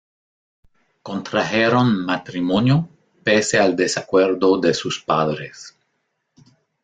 [1.03, 2.89] Contrajeron matrimonio,
[3.23, 5.77] pese al desacuerdo de sus padres.